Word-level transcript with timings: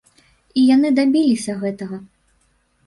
І 0.61 0.63
яны 0.75 0.89
дабіліся 1.01 1.59
гэтага. 1.63 2.05